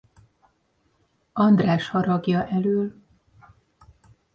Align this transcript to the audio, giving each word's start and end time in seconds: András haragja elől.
András 1.33 1.89
haragja 1.89 2.43
elől. 2.47 2.95